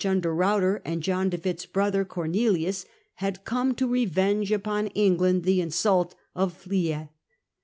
under 0.03 0.33
Ruyter 0.33 0.81
and 0.83 1.03
John 1.03 1.29
De 1.29 1.37
Witt's 1.37 1.67
brother 1.67 2.03
Cornelius, 2.03 2.85
had 3.17 3.45
come 3.45 3.75
to 3.75 3.85
revenge 3.87 4.51
upon 4.51 4.87
England 4.87 5.43
the 5.43 5.61
insult 5.61 6.15
of 6.33 6.53
Flie. 6.57 7.11